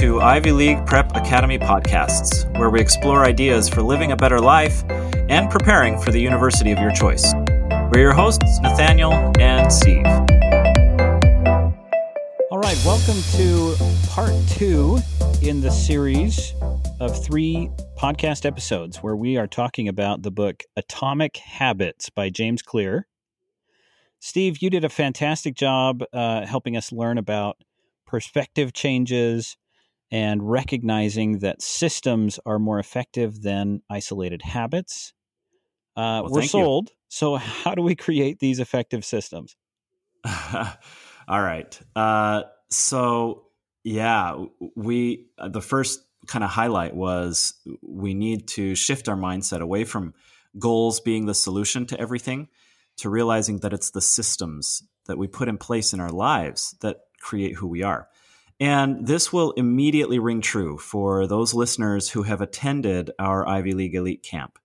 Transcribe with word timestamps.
to 0.00 0.18
Ivy 0.18 0.52
League 0.52 0.86
Prep 0.86 1.14
Academy 1.14 1.58
podcasts, 1.58 2.50
where 2.58 2.70
we 2.70 2.80
explore 2.80 3.26
ideas 3.26 3.68
for 3.68 3.82
living 3.82 4.12
a 4.12 4.16
better 4.16 4.40
life 4.40 4.82
and 5.28 5.50
preparing 5.50 6.00
for 6.00 6.10
the 6.10 6.18
university 6.18 6.72
of 6.72 6.78
your 6.78 6.90
choice. 6.90 7.34
We're 7.92 8.00
your 8.00 8.14
hosts, 8.14 8.60
Nathaniel 8.60 9.12
and 9.38 9.70
Steve. 9.70 10.06
All 12.50 12.58
right, 12.58 12.82
welcome 12.82 13.20
to 13.32 13.76
part 14.08 14.32
two 14.48 15.00
in 15.42 15.60
the 15.60 15.70
series 15.70 16.54
of 16.98 17.22
three 17.22 17.68
podcast 17.98 18.46
episodes 18.46 19.02
where 19.02 19.16
we 19.16 19.36
are 19.36 19.46
talking 19.46 19.86
about 19.86 20.22
the 20.22 20.30
book 20.30 20.62
Atomic 20.76 21.36
Habits 21.36 22.08
by 22.08 22.30
James 22.30 22.62
Clear. 22.62 23.06
Steve, 24.18 24.62
you 24.62 24.70
did 24.70 24.82
a 24.82 24.88
fantastic 24.88 25.54
job 25.54 26.02
uh, 26.14 26.46
helping 26.46 26.74
us 26.74 26.90
learn 26.90 27.18
about 27.18 27.58
perspective 28.06 28.72
changes 28.72 29.58
and 30.10 30.48
recognizing 30.48 31.38
that 31.38 31.62
systems 31.62 32.40
are 32.44 32.58
more 32.58 32.78
effective 32.78 33.42
than 33.42 33.82
isolated 33.88 34.42
habits. 34.42 35.12
Uh, 35.96 36.22
Well, 36.22 36.30
we're 36.30 36.40
thank 36.40 36.54
you. 36.54 36.62
sold. 36.62 36.90
So, 37.08 37.36
how 37.36 37.74
do 37.74 37.82
we 37.82 37.94
create 37.94 38.38
these 38.38 38.60
effective 38.60 39.04
systems? 39.04 39.56
All 41.28 41.42
right. 41.42 41.78
Uh, 41.94 42.42
so, 42.70 43.46
yeah, 43.84 44.44
we 44.76 45.28
uh, 45.38 45.48
the 45.48 45.60
first 45.60 46.00
kind 46.26 46.44
of 46.44 46.50
highlight 46.50 46.94
was 46.94 47.54
we 47.82 48.14
need 48.14 48.46
to 48.48 48.74
shift 48.74 49.08
our 49.08 49.16
mindset 49.16 49.60
away 49.60 49.84
from 49.84 50.14
goals 50.58 51.00
being 51.00 51.26
the 51.26 51.34
solution 51.34 51.86
to 51.86 51.98
everything 51.98 52.48
to 52.98 53.08
realizing 53.08 53.58
that 53.60 53.72
it's 53.72 53.90
the 53.90 54.00
systems 54.00 54.82
that 55.06 55.16
we 55.16 55.26
put 55.26 55.48
in 55.48 55.56
place 55.56 55.92
in 55.92 56.00
our 56.00 56.10
lives 56.10 56.76
that 56.82 56.98
create 57.20 57.54
who 57.56 57.66
we 57.66 57.82
are. 57.82 58.08
And 58.60 59.06
this 59.06 59.32
will 59.32 59.52
immediately 59.52 60.18
ring 60.18 60.42
true 60.42 60.76
for 60.76 61.26
those 61.26 61.54
listeners 61.54 62.10
who 62.10 62.22
have 62.24 62.42
attended 62.42 63.10
our 63.18 63.48
Ivy 63.48 63.72
League 63.72 63.94
Elite 63.94 64.22
Camp. 64.22 64.58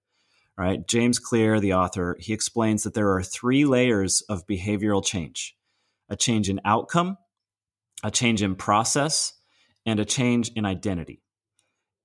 Right? 0.58 0.86
James 0.88 1.20
Clear, 1.20 1.60
the 1.60 1.74
author, 1.74 2.16
he 2.20 2.32
explains 2.32 2.84
that 2.84 2.94
there 2.94 3.12
are 3.12 3.24
three 3.24 3.66
layers 3.66 4.22
of 4.30 4.48
behavioral 4.48 5.04
change 5.04 5.56
a 6.08 6.16
change 6.16 6.50
in 6.50 6.62
outcome, 6.64 7.18
a 8.04 8.12
change 8.12 8.44
in 8.44 8.56
process, 8.56 9.34
and 9.86 10.00
a 10.00 10.06
change 10.06 10.52
in 10.56 10.66
identity. 10.66 11.22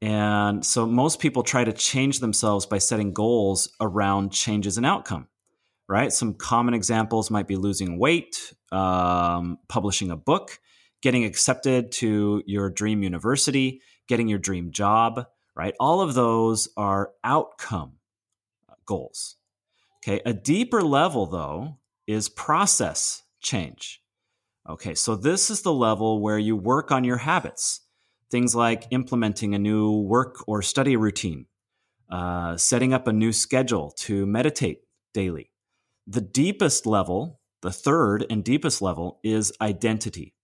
And 0.03 0.65
so 0.65 0.87
most 0.87 1.21
people 1.21 1.43
try 1.43 1.65
to 1.65 1.73
change 1.73 2.21
themselves 2.21 2.65
by 2.65 2.79
setting 2.79 3.13
goals 3.13 3.71
around 3.81 4.33
changes 4.33 4.79
in 4.79 4.85
outcome, 4.85 5.29
right? 5.89 6.11
Some 6.11 6.35
common 6.35 6.73
examples 6.73 7.31
might 7.31 7.47
be 7.47 7.57
losing 7.57 7.99
weight, 7.99 8.55
um, 8.73 9.59
publishing 9.69 10.11
a 10.11 10.17
book, 10.17 10.59
getting 11.03 11.25
accepted 11.25 11.93
to 11.93 12.43
your 12.47 12.71
dream 12.71 13.03
university, 13.03 13.81
getting 14.09 14.29
your 14.29 14.39
dream 14.39 14.71
job, 14.71 15.27
right? 15.55 15.75
All 15.81 16.01
of 16.01 16.15
those 16.15 16.69
are 16.77 17.13
outcome 17.25 17.95
goals. 18.87 19.37
Okay. 20.03 20.21
A 20.25 20.33
deeper 20.33 20.83
level, 20.83 21.27
though, 21.27 21.79
is 22.07 22.29
process 22.29 23.23
change. 23.41 24.03
Okay. 24.69 24.95
So 24.95 25.15
this 25.15 25.51
is 25.51 25.63
the 25.63 25.73
level 25.73 26.21
where 26.21 26.39
you 26.39 26.57
work 26.57 26.91
on 26.91 27.05
your 27.05 27.19
habits. 27.19 27.81
Things 28.31 28.55
like 28.55 28.87
implementing 28.91 29.55
a 29.55 29.59
new 29.59 30.01
work 30.03 30.37
or 30.47 30.63
study 30.63 30.97
routine, 30.97 31.47
uh, 32.11 32.57
setting 32.57 32.93
up 32.95 33.07
a 33.07 33.13
new 33.13 33.33
schedule 33.33 33.93
to 33.99 34.27
meditate 34.27 34.83
daily. 35.13 35.51
The 36.07 36.21
deepest 36.21 36.87
level, 36.87 37.41
the 37.63 37.73
third 37.73 38.25
and 38.31 38.45
deepest 38.45 38.81
level, 38.81 39.21
is 39.23 39.53
identity. 39.61 40.35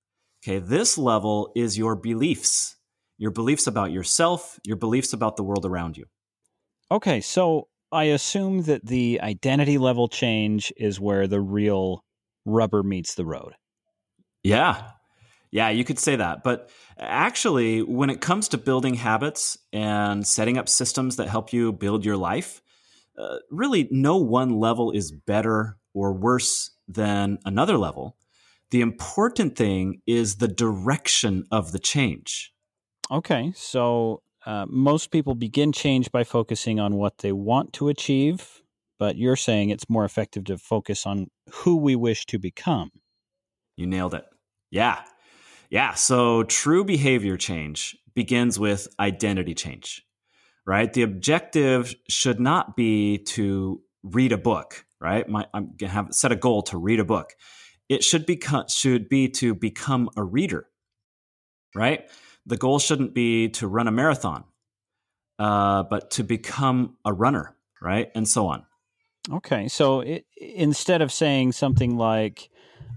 Okay, 0.47 0.61
this 0.61 0.97
level 0.97 1.51
is 1.57 1.77
your 1.77 1.97
beliefs, 1.97 2.77
your 3.19 3.33
beliefs 3.33 3.67
about 3.67 3.91
yourself, 3.91 4.61
your 4.65 4.77
beliefs 4.77 5.13
about 5.13 5.37
the 5.37 5.43
world 5.43 5.67
around 5.67 5.97
you. 5.97 6.05
Okay, 6.89 7.21
so 7.21 7.67
I 7.91 8.05
assume 8.05 8.63
that 8.63 8.87
the 8.87 9.21
identity 9.23 9.77
level 9.77 10.07
change 10.07 10.73
is 10.77 11.01
where 11.01 11.27
the 11.27 11.41
real 11.41 12.05
rubber 12.45 12.85
meets 12.85 13.17
the 13.17 13.27
road. 13.27 13.55
Yeah. 14.45 14.91
Yeah, 15.51 15.71
you 15.71 15.83
could 15.83 15.99
say 15.99 16.15
that. 16.15 16.45
But 16.45 16.71
actually, 16.97 17.83
when 17.83 18.09
it 18.09 18.21
comes 18.21 18.47
to 18.51 18.59
building 18.59 18.95
habits 18.95 19.59
and 19.73 20.25
setting 20.25 20.59
up 20.59 20.69
systems 20.69 21.17
that 21.17 21.27
help 21.27 21.53
you 21.53 21.73
build 21.73 22.05
your 22.05 22.17
life, 22.17 22.63
uh, 23.19 23.39
really 23.51 23.89
no 23.91 24.19
one 24.19 24.61
level 24.61 24.93
is 24.93 25.11
better 25.11 25.77
or 25.93 26.13
worse 26.13 26.71
than 26.87 27.39
another 27.45 27.77
level. 27.79 28.17
The 28.71 28.81
important 28.81 29.57
thing 29.57 30.01
is 30.07 30.37
the 30.37 30.49
direction 30.49 31.45
of 31.51 31.73
the 31.73 31.79
change. 31.79 32.53
Okay, 33.11 33.53
so 33.55 34.23
uh, 34.45 34.67
most 34.69 35.11
people 35.11 35.35
begin 35.35 35.73
change 35.73 36.11
by 36.11 36.25
focusing 36.25 36.81
on 36.81 36.97
what 36.97 37.19
they 37.19 37.33
want 37.33 37.73
to 37.75 37.89
achieve, 37.89 38.63
but 38.99 39.17
you're 39.17 39.37
saying 39.37 39.71
it's 39.71 39.89
more 39.89 40.05
effective 40.05 40.45
to 40.45 40.59
focus 40.59 41.07
on 41.07 41.29
who 41.51 41.77
we 41.77 41.95
wish 41.95 42.27
to 42.27 42.39
become. 42.39 42.91
You 43.77 43.87
nailed 43.87 44.15
it. 44.15 44.25
Yeah. 44.71 45.03
Yeah. 45.71 45.95
So 45.95 46.43
true 46.45 46.85
behavior 46.85 47.37
change 47.37 47.97
begins 48.15 48.59
with 48.59 48.89
identity 48.99 49.55
change, 49.55 50.05
right? 50.67 50.93
The 50.93 51.03
objective 51.03 51.95
should 52.09 52.41
not 52.41 52.77
be 52.77 53.19
to 53.19 53.83
read 54.03 54.33
a 54.33 54.39
book, 54.39 54.85
right? 55.01 55.29
My, 55.29 55.47
I'm 55.53 55.67
going 55.77 55.79
to 55.79 55.89
have 55.89 56.09
set 56.13 56.33
a 56.33 56.37
goal 56.37 56.63
to 56.63 56.79
read 56.79 57.01
a 57.01 57.05
book. 57.05 57.35
It 57.89 58.03
should 58.03 58.27
become, 58.27 58.69
should 58.69 59.09
be 59.09 59.29
to 59.31 59.55
become 59.55 60.11
a 60.17 60.25
reader, 60.25 60.67
right? 61.75 62.09
The 62.45 62.57
goal 62.57 62.79
shouldn't 62.79 63.15
be 63.15 63.49
to 63.51 63.69
run 63.69 63.89
a 63.89 63.93
marathon, 63.93 64.45
uh, 65.39 65.85
but 65.85 66.11
to 66.13 66.25
become 66.25 66.97
a 67.05 67.13
runner, 67.13 67.57
right? 67.81 68.11
And 68.15 68.29
so 68.29 68.47
on. 68.49 68.65
Okay, 69.31 69.69
so 69.69 70.01
it, 70.01 70.25
instead 70.37 71.03
of 71.03 71.13
saying 71.13 71.53
something 71.53 71.97
like, 71.97 72.49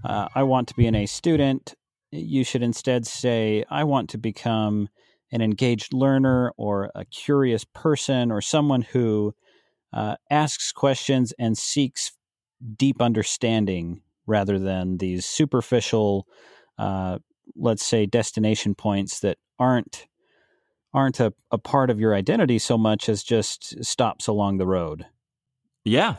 uh, 0.04 0.28
I 0.34 0.44
want 0.44 0.68
to 0.68 0.74
be 0.74 0.86
an 0.86 0.94
A 0.94 1.06
student, 1.06 1.74
you 2.12 2.44
should 2.44 2.62
instead 2.62 3.06
say, 3.06 3.64
I 3.70 3.84
want 3.84 4.10
to 4.10 4.18
become 4.18 4.88
an 5.32 5.42
engaged 5.42 5.92
learner 5.92 6.52
or 6.56 6.90
a 6.94 7.04
curious 7.04 7.64
person 7.64 8.32
or 8.32 8.40
someone 8.40 8.82
who 8.82 9.34
uh, 9.92 10.16
asks 10.30 10.72
questions 10.72 11.32
and 11.38 11.56
seeks 11.56 12.12
deep 12.76 13.00
understanding 13.00 14.02
rather 14.30 14.58
than 14.58 14.96
these 14.96 15.26
superficial, 15.26 16.26
uh, 16.78 17.18
let's 17.56 17.84
say, 17.84 18.06
destination 18.06 18.74
points 18.74 19.20
that 19.20 19.36
aren't 19.58 20.06
aren't 20.92 21.20
a, 21.20 21.32
a 21.52 21.58
part 21.58 21.90
of 21.90 22.00
your 22.00 22.14
identity 22.14 22.58
so 22.58 22.76
much 22.76 23.08
as 23.08 23.22
just 23.22 23.84
stops 23.84 24.26
along 24.26 24.58
the 24.58 24.66
road. 24.66 25.06
Yeah. 25.84 26.16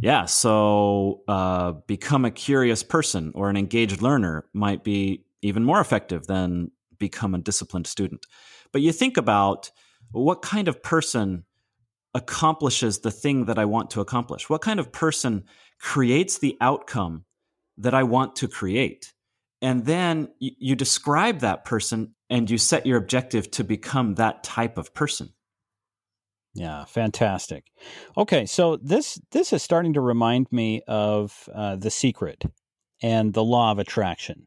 Yeah. 0.00 0.26
So 0.26 1.22
uh, 1.26 1.72
become 1.86 2.24
a 2.24 2.30
curious 2.30 2.82
person 2.82 3.32
or 3.34 3.50
an 3.50 3.56
engaged 3.56 4.02
learner 4.02 4.44
might 4.52 4.84
be 4.84 5.24
even 5.42 5.64
more 5.64 5.80
effective 5.80 6.26
than 6.26 6.70
become 6.98 7.34
a 7.34 7.38
disciplined 7.38 7.86
student. 7.86 8.24
But 8.72 8.82
you 8.82 8.92
think 8.92 9.16
about 9.16 9.70
what 10.12 10.42
kind 10.42 10.68
of 10.68 10.82
person 10.82 11.44
accomplishes 12.14 13.00
the 13.00 13.10
thing 13.10 13.46
that 13.46 13.58
I 13.58 13.64
want 13.64 13.90
to 13.90 14.00
accomplish? 14.00 14.48
What 14.48 14.62
kind 14.62 14.78
of 14.78 14.92
person 14.92 15.44
creates 15.80 16.38
the 16.38 16.56
outcome 16.60 17.24
that 17.78 17.94
I 17.94 18.02
want 18.02 18.36
to 18.36 18.48
create? 18.48 19.12
And 19.62 19.86
then 19.86 20.28
you, 20.40 20.76
describe 20.76 21.40
that 21.40 21.64
person 21.64 22.14
and 22.28 22.50
you 22.50 22.58
set 22.58 22.84
your 22.84 22.98
objective 22.98 23.50
to 23.52 23.64
become 23.64 24.16
that 24.16 24.44
type 24.44 24.76
of 24.76 24.92
person. 24.92 25.30
Yeah, 26.54 26.84
fantastic. 26.84 27.64
Okay, 28.16 28.46
so 28.46 28.76
this 28.76 29.18
this 29.32 29.52
is 29.52 29.62
starting 29.62 29.94
to 29.94 30.00
remind 30.00 30.52
me 30.52 30.82
of 30.86 31.48
uh, 31.52 31.76
the 31.76 31.90
Secret 31.90 32.44
and 33.02 33.32
the 33.32 33.42
Law 33.42 33.72
of 33.72 33.78
Attraction. 33.78 34.46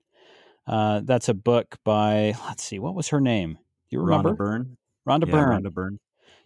Uh, 0.68 1.02
that's 1.04 1.30
a 1.30 1.34
book 1.34 1.78
by 1.84 2.34
let's 2.46 2.64
see, 2.64 2.80
what 2.80 2.96
was 2.96 3.10
her 3.10 3.20
name? 3.20 3.54
Do 3.54 3.98
you 3.98 4.02
remember? 4.02 4.34
Rhonda 4.34 4.38
Byrne. 4.38 4.78
Rhonda 5.08 5.26
yeah, 5.26 5.32
Byrne. 5.32 5.64
Rhonda 5.64 5.74
Byrne. 5.74 6.00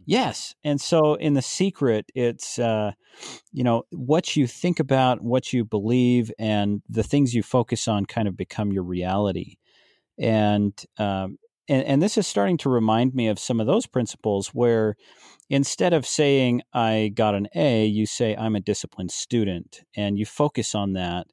Yes, 0.05 0.55
and 0.63 0.81
so 0.81 1.15
in 1.15 1.33
the 1.33 1.41
Secret, 1.41 2.05
it's 2.15 2.57
uh, 2.57 2.91
you 3.51 3.63
know 3.63 3.83
what 3.91 4.35
you 4.35 4.47
think 4.47 4.79
about, 4.79 5.21
what 5.21 5.53
you 5.53 5.65
believe, 5.65 6.31
and 6.39 6.81
the 6.89 7.03
things 7.03 7.33
you 7.35 7.43
focus 7.43 7.87
on 7.87 8.05
kind 8.05 8.27
of 8.27 8.37
become 8.37 8.71
your 8.71 8.83
reality. 8.83 9.55
And 10.19 10.73
um, 10.97 11.37
and, 11.69 11.85
and 11.85 12.01
this 12.01 12.17
is 12.17 12.27
starting 12.27 12.57
to 12.59 12.69
remind 12.69 13.13
me 13.15 13.27
of 13.27 13.39
some 13.39 13.59
of 13.59 13.67
those 13.67 13.87
principles 13.87 14.49
where 14.49 14.95
instead 15.49 15.93
of 15.93 16.07
saying 16.07 16.61
I 16.73 17.11
got 17.15 17.35
an 17.35 17.47
A, 17.55 17.85
you 17.85 18.05
say 18.05 18.35
I'm 18.35 18.55
a 18.55 18.61
disciplined 18.61 19.11
student, 19.11 19.81
and 19.95 20.19
you 20.19 20.25
focus 20.25 20.75
on 20.75 20.93
that, 20.93 21.27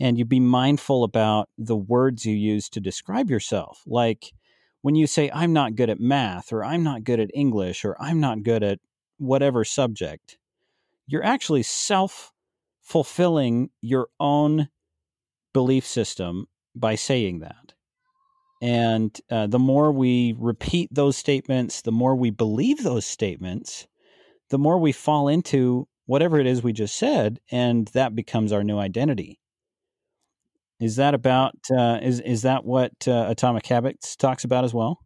and 0.00 0.18
you 0.18 0.24
be 0.24 0.40
mindful 0.40 1.04
about 1.04 1.48
the 1.58 1.76
words 1.76 2.26
you 2.26 2.34
use 2.36 2.68
to 2.70 2.80
describe 2.80 3.30
yourself, 3.30 3.82
like 3.86 4.32
when 4.86 4.94
you 4.94 5.08
say 5.08 5.28
i'm 5.34 5.52
not 5.52 5.74
good 5.74 5.90
at 5.90 6.00
math 6.00 6.52
or 6.52 6.64
i'm 6.64 6.84
not 6.84 7.04
good 7.04 7.20
at 7.20 7.30
english 7.34 7.84
or 7.84 7.96
i'm 8.00 8.20
not 8.20 8.44
good 8.44 8.62
at 8.62 8.78
whatever 9.18 9.64
subject 9.64 10.38
you're 11.08 11.24
actually 11.24 11.64
self 11.64 12.32
fulfilling 12.82 13.70
your 13.82 14.06
own 14.20 14.68
belief 15.52 15.84
system 15.86 16.46
by 16.76 16.94
saying 16.94 17.40
that 17.40 17.74
And 18.60 19.18
uh, 19.30 19.46
the 19.48 19.58
more 19.58 19.92
we 19.92 20.34
repeat 20.38 20.88
those 20.92 21.16
statements, 21.16 21.82
the 21.82 21.92
more 21.92 22.16
we 22.16 22.30
believe 22.30 22.82
those 22.82 23.06
statements, 23.06 23.86
the 24.50 24.58
more 24.58 24.78
we 24.78 24.92
fall 24.92 25.28
into 25.28 25.88
whatever 26.06 26.40
it 26.40 26.46
is 26.46 26.62
we 26.62 26.72
just 26.72 26.96
said, 26.96 27.40
and 27.50 27.88
that 27.88 28.14
becomes 28.14 28.52
our 28.52 28.64
new 28.64 28.78
identity. 28.78 29.40
Is 30.78 30.96
that 30.96 31.14
about 31.14 31.54
uh, 31.70 31.98
is 32.02 32.20
is 32.20 32.42
that 32.42 32.64
what 32.64 32.92
uh, 33.08 33.26
Atomic 33.28 33.66
Habits 33.66 34.14
talks 34.14 34.44
about 34.44 34.64
as 34.64 34.74
well? 34.74 35.00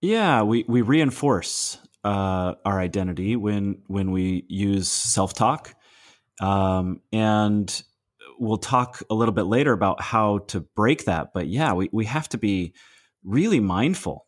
Yeah, 0.00 0.42
we 0.42 0.64
we 0.66 0.80
reinforce 0.82 1.78
uh, 2.02 2.54
our 2.64 2.80
identity 2.80 3.36
when 3.36 3.82
when 3.88 4.10
we 4.10 4.44
use 4.48 4.90
self 4.90 5.34
talk, 5.34 5.74
um, 6.40 7.00
and 7.12 7.82
we'll 8.38 8.56
talk 8.56 9.02
a 9.10 9.14
little 9.14 9.34
bit 9.34 9.44
later 9.44 9.72
about 9.72 10.00
how 10.00 10.38
to 10.48 10.60
break 10.60 11.04
that. 11.04 11.32
But 11.34 11.46
yeah, 11.46 11.74
we 11.74 11.90
we 11.92 12.06
have 12.06 12.28
to 12.30 12.38
be 12.38 12.74
really 13.22 13.60
mindful 13.60 14.26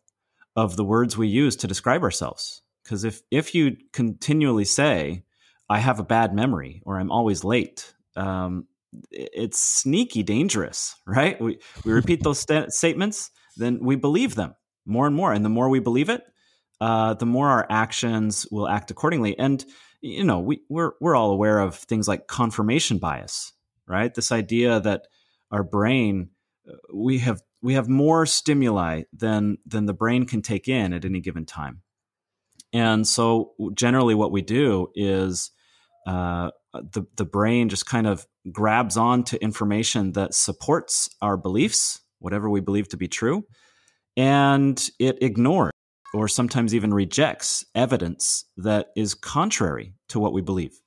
of 0.55 0.77
the 0.77 0.85
words 0.85 1.17
we 1.17 1.27
use 1.27 1.55
to 1.57 1.67
describe 1.67 2.03
ourselves. 2.03 2.61
Because 2.83 3.03
if 3.03 3.21
if 3.31 3.55
you 3.55 3.77
continually 3.91 4.65
say, 4.65 5.25
"I 5.67 5.79
have 5.79 5.99
a 5.99 6.03
bad 6.03 6.35
memory" 6.35 6.83
or 6.85 6.99
"I'm 6.99 7.11
always 7.11 7.43
late," 7.43 7.93
um, 8.15 8.67
it's 9.11 9.59
sneaky 9.59 10.23
dangerous, 10.23 10.95
right? 11.05 11.39
We 11.41 11.59
we 11.83 11.93
repeat 11.93 12.23
those 12.23 12.39
st- 12.39 12.71
statements, 12.71 13.31
then 13.57 13.79
we 13.81 13.95
believe 13.95 14.35
them 14.35 14.55
more 14.85 15.07
and 15.07 15.15
more, 15.15 15.33
and 15.33 15.43
the 15.43 15.49
more 15.49 15.69
we 15.69 15.79
believe 15.79 16.09
it, 16.09 16.23
uh, 16.81 17.13
the 17.15 17.25
more 17.25 17.49
our 17.49 17.65
actions 17.69 18.47
will 18.51 18.67
act 18.67 18.91
accordingly. 18.91 19.37
And 19.37 19.63
you 20.01 20.23
know, 20.23 20.39
we 20.39 20.61
we're 20.69 20.91
we're 21.01 21.15
all 21.15 21.31
aware 21.31 21.59
of 21.59 21.75
things 21.75 22.07
like 22.07 22.27
confirmation 22.27 22.97
bias, 22.97 23.53
right? 23.87 24.13
This 24.13 24.31
idea 24.31 24.79
that 24.79 25.07
our 25.51 25.63
brain 25.63 26.29
uh, 26.69 26.75
we 26.93 27.19
have 27.19 27.41
we 27.61 27.73
have 27.73 27.89
more 27.89 28.25
stimuli 28.25 29.03
than 29.13 29.57
than 29.65 29.85
the 29.85 29.93
brain 29.93 30.25
can 30.25 30.41
take 30.41 30.67
in 30.67 30.93
at 30.93 31.05
any 31.05 31.19
given 31.19 31.45
time. 31.45 31.81
And 32.73 33.07
so 33.07 33.53
generally 33.73 34.15
what 34.15 34.31
we 34.31 34.41
do 34.41 34.89
is 34.95 35.51
uh, 36.05 36.51
the 36.73 37.05
the 37.15 37.25
brain 37.25 37.69
just 37.69 37.85
kind 37.85 38.07
of 38.07 38.25
grabs 38.51 38.97
on 38.97 39.23
to 39.25 39.41
information 39.41 40.11
that 40.13 40.33
supports 40.33 41.09
our 41.21 41.37
beliefs, 41.37 42.01
whatever 42.19 42.49
we 42.49 42.59
believe 42.59 42.87
to 42.89 42.97
be 42.97 43.07
true, 43.07 43.43
and 44.17 44.89
it 44.99 45.21
ignores 45.21 45.71
or 46.13 46.27
sometimes 46.27 46.73
even 46.73 46.93
rejects 46.93 47.65
evidence 47.75 48.45
that 48.57 48.87
is 48.95 49.13
contrary 49.13 49.93
to 50.07 50.19
what 50.19 50.33
we 50.33 50.41
believe. 50.41 50.79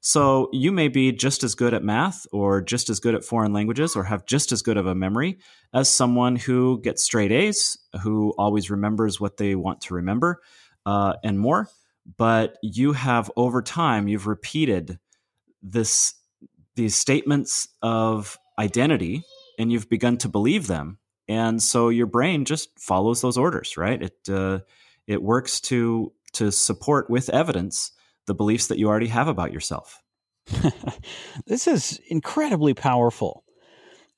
So 0.00 0.48
you 0.52 0.70
may 0.70 0.86
be 0.86 1.10
just 1.10 1.42
as 1.42 1.56
good 1.56 1.74
at 1.74 1.82
math 1.82 2.26
or 2.30 2.62
just 2.62 2.88
as 2.88 3.00
good 3.00 3.16
at 3.16 3.24
foreign 3.24 3.52
languages 3.52 3.96
or 3.96 4.04
have 4.04 4.24
just 4.26 4.52
as 4.52 4.62
good 4.62 4.76
of 4.76 4.86
a 4.86 4.94
memory 4.94 5.38
as 5.74 5.88
someone 5.88 6.36
who 6.36 6.80
gets 6.82 7.02
straight 7.02 7.32
A's, 7.32 7.76
who 8.02 8.32
always 8.38 8.70
remembers 8.70 9.20
what 9.20 9.36
they 9.36 9.56
want 9.56 9.80
to 9.80 9.94
remember, 9.94 10.40
uh, 10.84 11.14
and 11.24 11.40
more. 11.40 11.68
But 12.16 12.56
you 12.62 12.92
have 12.92 13.30
over 13.36 13.62
time, 13.62 14.08
you've 14.08 14.26
repeated 14.26 14.98
this 15.62 16.14
these 16.76 16.94
statements 16.94 17.68
of 17.82 18.38
identity 18.58 19.22
and 19.58 19.72
you've 19.72 19.88
begun 19.88 20.18
to 20.18 20.28
believe 20.28 20.66
them. 20.66 20.98
And 21.28 21.62
so 21.62 21.88
your 21.88 22.06
brain 22.06 22.44
just 22.44 22.78
follows 22.78 23.22
those 23.22 23.38
orders 23.38 23.76
right? 23.76 24.00
It 24.02 24.16
uh, 24.28 24.60
it 25.06 25.22
works 25.22 25.60
to 25.62 26.12
to 26.34 26.52
support 26.52 27.10
with 27.10 27.28
evidence 27.30 27.92
the 28.26 28.34
beliefs 28.34 28.66
that 28.68 28.78
you 28.78 28.88
already 28.88 29.08
have 29.08 29.28
about 29.28 29.52
yourself. 29.52 30.02
This 31.46 31.66
is 31.66 32.00
incredibly 32.08 32.74
powerful. 32.74 33.44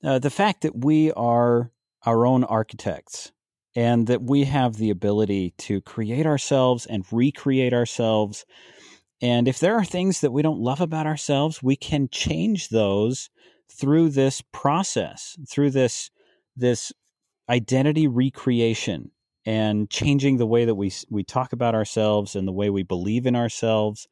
Uh, 0.02 0.18
the 0.18 0.30
fact 0.30 0.62
that 0.62 0.84
we 0.84 1.12
are 1.12 1.70
our 2.06 2.26
own 2.26 2.44
architects 2.44 3.32
and 3.76 4.06
that 4.06 4.22
we 4.22 4.44
have 4.44 4.76
the 4.76 4.90
ability 4.90 5.54
to 5.58 5.80
create 5.80 6.26
ourselves 6.26 6.86
and 6.86 7.04
recreate 7.12 7.72
ourselves 7.72 8.44
and 9.20 9.48
if 9.48 9.58
there 9.58 9.74
are 9.74 9.84
things 9.84 10.20
that 10.20 10.32
we 10.32 10.42
don't 10.42 10.60
love 10.60 10.80
about 10.80 11.06
ourselves, 11.06 11.62
we 11.62 11.76
can 11.76 12.08
change 12.10 12.68
those 12.68 13.30
through 13.70 14.10
this 14.10 14.42
process, 14.52 15.36
through 15.48 15.70
this 15.70 16.10
this 16.56 16.92
identity 17.48 18.06
recreation 18.06 19.10
and 19.46 19.88
changing 19.90 20.36
the 20.36 20.46
way 20.46 20.64
that 20.64 20.74
we 20.74 20.92
we 21.10 21.24
talk 21.24 21.52
about 21.52 21.74
ourselves 21.74 22.36
and 22.36 22.46
the 22.46 22.52
way 22.52 22.70
we 22.70 22.84
believe 22.84 23.26
in 23.26 23.34
ourselves. 23.34 24.06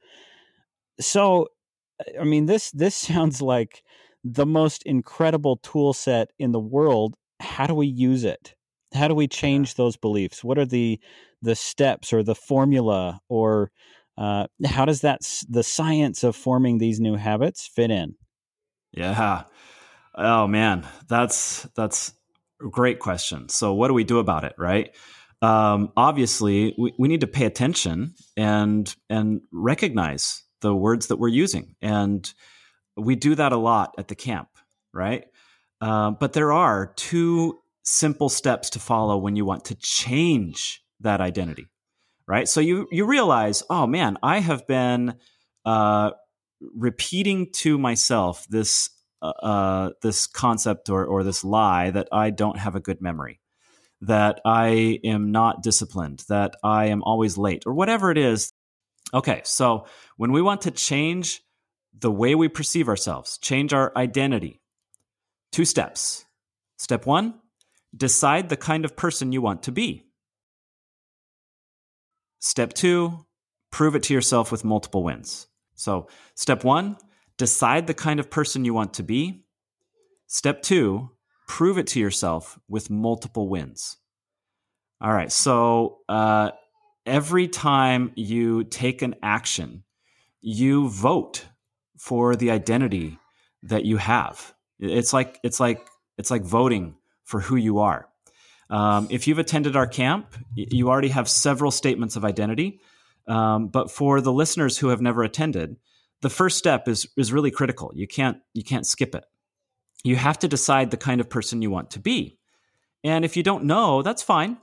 So, 0.99 1.49
I 2.21 2.25
mean 2.25 2.47
this 2.47 2.71
this 2.73 2.95
sounds 2.97 3.41
like 3.41 3.85
the 4.25 4.47
most 4.47 4.83
incredible 4.83 5.57
tool 5.59 5.93
set 5.93 6.31
in 6.39 6.51
the 6.51 6.61
world. 6.61 7.15
How 7.39 7.67
do 7.69 7.75
we 7.75 7.87
use 7.87 8.25
it? 8.25 8.56
How 8.97 9.09
do 9.09 9.15
we 9.15 9.29
change 9.29 9.75
those 9.75 9.97
beliefs? 9.97 10.43
What 10.43 10.59
are 10.59 10.67
the 10.67 10.99
the 11.43 11.55
steps 11.55 12.13
or 12.13 12.23
the 12.23 12.35
formula 12.35 13.21
or 13.29 13.71
uh, 14.19 14.47
how 14.65 14.85
does 14.85 15.03
that 15.03 15.21
the 15.49 15.63
science 15.63 16.25
of 16.25 16.35
forming 16.35 16.79
these 16.79 17.01
new 17.01 17.17
habits 17.17 17.67
fit 17.67 17.91
in? 17.91 18.15
Yeah. 18.93 19.45
Oh 20.15 20.47
man, 20.47 20.87
that's 21.09 21.65
that's 21.77 22.15
a 22.61 22.69
great 22.69 22.99
question. 22.99 23.49
So 23.49 23.75
what 23.75 23.89
do 23.89 23.95
we 23.95 24.05
do 24.05 24.19
about 24.19 24.45
it, 24.45 24.55
right? 24.57 24.95
Um, 25.43 25.93
obviously, 25.97 26.75
we, 26.79 26.95
we 26.99 27.09
need 27.09 27.21
to 27.21 27.27
pay 27.27 27.45
attention 27.45 28.15
and 28.37 28.95
and 29.11 29.43
recognize 29.53 30.43
the 30.63 30.75
words 30.75 31.09
that 31.09 31.19
we're 31.19 31.29
using, 31.29 31.77
and 31.83 32.33
we 32.97 33.15
do 33.15 33.35
that 33.35 33.53
a 33.53 33.59
lot 33.59 33.95
at 33.99 34.09
the 34.09 34.15
camp, 34.15 34.49
right? 34.95 35.27
Uh, 35.83 36.13
but 36.13 36.33
there 36.33 36.53
are 36.53 36.95
two 36.97 37.59
simple 37.87 38.29
steps 38.29 38.71
to 38.71 38.79
follow 38.79 39.17
when 39.17 39.37
you 39.37 39.45
want 39.45 39.65
to 39.65 39.75
change 39.77 40.83
that 41.01 41.21
identity 41.21 41.69
right? 42.27 42.49
So 42.49 42.61
you 42.61 42.89
you 42.91 43.07
realize, 43.07 43.63
oh 43.71 43.87
man, 43.87 44.19
I 44.23 44.41
have 44.41 44.67
been 44.67 45.15
uh, 45.65 46.11
repeating 46.75 47.53
to 47.55 47.79
myself 47.79 48.47
this 48.49 48.91
uh, 49.23 49.33
uh, 49.43 49.91
this 50.03 50.27
concept 50.27 50.91
or 50.91 51.05
or 51.05 51.23
this 51.23 51.45
lie 51.45 51.91
that 51.91 52.09
I 52.13 52.31
don't 52.31 52.59
have 52.59 52.75
a 52.75 52.81
good 52.81 53.01
memory, 53.01 53.41
that 54.03 54.41
I 54.45 55.01
am 55.05 55.33
not 55.33 55.63
disciplined, 55.63 56.25
that 56.29 56.57
I 56.63 56.87
am 56.87 57.03
always 57.03 57.39
late, 57.39 57.65
or 57.67 57.75
whatever 57.75 58.11
it 58.11 58.19
is. 58.19 58.53
Okay, 59.15 59.41
so 59.45 59.87
when 60.17 60.33
we 60.33 60.43
want 60.43 60.63
to 60.63 60.73
change 60.73 61.43
the 61.99 62.11
way 62.11 62.35
we 62.35 62.49
perceive 62.49 62.89
ourselves, 62.89 63.39
change 63.39 63.73
our 63.73 63.93
identity, 63.97 64.61
two 65.53 65.65
steps. 65.65 66.25
Step 66.79 67.07
one, 67.07 67.35
decide 67.97 68.49
the 68.49 68.57
kind 68.57 68.85
of 68.85 68.97
person 68.97 69.33
you 69.33 69.41
want 69.41 69.63
to 69.65 69.73
be. 69.73 70.07
Step 72.39 72.73
two, 72.73 73.27
prove 73.71 73.95
it 73.97 74.03
to 74.05 74.15
yourself 74.15 74.53
with 74.53 74.65
multiple 74.65 75.03
wins. 75.03 75.47
So, 75.75 76.09
step 76.35 76.65
one, 76.65 76.97
decide 77.37 77.87
the 77.87 77.95
kind 77.95 78.21
of 78.21 78.31
person 78.31 78.65
you 78.65 78.75
want 78.75 78.95
to 78.95 79.03
be. 79.03 79.45
Step 80.27 80.63
two, 80.63 81.11
prove 81.49 81.79
it 81.79 81.87
to 81.89 82.01
yourself 82.01 82.59
with 82.69 82.91
multiple 82.91 83.49
wins. 83.49 83.97
All 85.01 85.13
right. 85.13 85.31
So, 85.31 85.99
uh, 86.09 86.51
every 87.05 87.49
time 87.49 88.13
you 88.17 88.65
take 88.65 89.03
an 89.03 89.15
action, 89.23 89.85
you 90.41 90.89
vote 90.89 91.47
for 91.99 92.37
the 92.37 92.51
identity 92.51 93.19
that 93.63 93.85
you 93.85 93.97
have. 93.97 94.55
It's 94.79 95.13
like 95.13 95.39
it's 95.43 95.61
like 95.61 95.87
it's 96.19 96.31
like 96.31 96.43
voting 96.43 96.97
for 97.27 97.41
who 97.41 97.57
you 97.57 97.81
are. 97.81 98.09
Um, 98.71 99.09
if 99.11 99.29
you've 99.29 99.39
attended 99.39 99.77
our 99.77 99.87
camp, 99.87 100.35
you 100.55 100.89
already 100.89 101.09
have 101.09 101.29
several 101.29 101.71
statements 101.71 102.17
of 102.17 102.25
identity. 102.25 102.81
Um, 103.29 103.69
but 103.69 103.91
for 103.91 104.21
the 104.21 104.33
listeners 104.33 104.79
who 104.79 104.89
have 104.89 105.03
never 105.03 105.23
attended, 105.23 105.77
the 106.23 106.31
first 106.31 106.57
step 106.57 106.89
is 106.89 107.07
is 107.17 107.33
really 107.33 107.51
critical. 107.51 107.93
You 107.95 108.07
can't 108.07 108.39
you 108.55 108.65
can't 108.65 108.87
skip 108.87 109.15
it. 109.15 109.25
You 110.05 110.17
have 110.17 110.39
to 110.41 110.49
decide 110.49 110.91
the 110.91 110.97
kind 110.97 111.21
of 111.21 111.29
person 111.29 111.63
you 111.63 111.71
want 111.71 111.91
to 111.91 112.01
be. 112.01 112.39
And 113.05 113.25
if 113.25 113.37
you 113.37 113.43
don't 113.43 113.65
know, 113.65 114.03
that's 114.03 114.23
fine, 114.23 114.57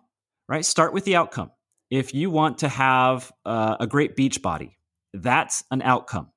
right? 0.48 0.66
Start 0.66 0.94
with 0.94 1.06
the 1.06 1.16
outcome. 1.16 1.52
If 1.90 2.14
you 2.14 2.32
want 2.32 2.60
to 2.60 2.70
have 2.70 3.32
uh, 3.46 3.78
a 3.80 3.88
great 3.88 4.16
beach 4.16 4.42
body, 4.42 4.78
that's 5.14 5.64
an 5.70 5.82
outcome. 5.82 6.32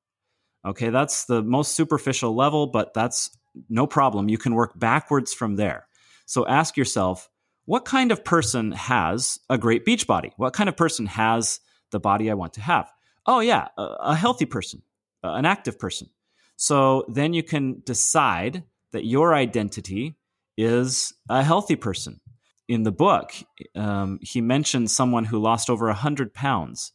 Okay, 0.64 0.90
that's 0.90 1.25
the 1.25 1.42
most 1.42 1.75
superficial 1.76 2.35
level, 2.35 2.66
but 2.66 2.92
that's 2.92 3.30
no 3.68 3.87
problem. 3.87 4.28
You 4.28 4.38
can 4.38 4.54
work 4.54 4.78
backwards 4.78 5.33
from 5.33 5.56
there. 5.56 5.87
So 6.26 6.47
ask 6.47 6.76
yourself, 6.76 7.30
what 7.64 7.85
kind 7.85 8.12
of 8.12 8.25
person 8.25 8.73
has 8.73 9.38
a 9.49 9.59
great 9.59 9.85
beach 9.85 10.06
body? 10.06 10.33
What 10.37 10.52
kind 10.52 10.68
of 10.68 10.76
person 10.76 11.06
has 11.06 11.61
the 11.90 12.00
body 12.00 12.30
I 12.30 12.35
want 12.35 12.52
to 12.54 12.61
have? 12.61 12.92
Oh, 13.26 13.40
yeah, 13.40 13.68
a, 13.76 13.83
a 13.83 14.14
healthy 14.14 14.45
person, 14.45 14.83
uh, 15.25 15.33
an 15.33 15.45
active 15.45 15.78
person. 15.78 16.11
So 16.56 17.04
then 17.09 17.33
you 17.33 17.42
can 17.42 17.83
decide 17.85 18.64
that 18.92 19.04
your 19.04 19.35
identity 19.35 20.16
is 20.56 21.12
a 21.28 21.42
healthy 21.42 21.76
person. 21.76 22.21
In 22.68 22.83
the 22.83 22.92
book, 22.92 23.33
um, 23.75 24.18
he 24.23 24.40
mentioned 24.40 24.90
someone 24.90 25.25
who 25.25 25.38
lost 25.38 25.71
over 25.71 25.87
100 25.87 26.35
pounds 26.35 26.92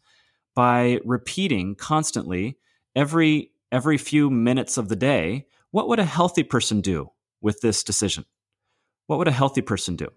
by 0.55 0.99
repeating 1.05 1.75
constantly 1.75 2.57
every 2.95 3.51
every 3.71 3.97
few 3.97 4.29
minutes 4.29 4.77
of 4.77 4.89
the 4.89 4.97
day 4.97 5.47
what 5.71 5.87
would 5.87 5.99
a 5.99 6.03
healthy 6.03 6.43
person 6.43 6.81
do 6.81 7.09
with 7.39 7.61
this 7.61 7.83
decision 7.83 8.25
what 9.07 9.19
would 9.19 9.27
a 9.27 9.31
healthy 9.31 9.61
person 9.61 9.95
do 9.95 10.07